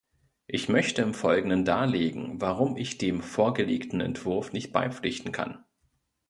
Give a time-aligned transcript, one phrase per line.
[0.47, 5.63] Ich möchte im folgenden darlegen, warum ich dem vorgelegten Entwurf nicht beipflichten kann.